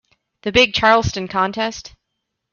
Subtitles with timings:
[0.41, 1.93] The big Charleston contest.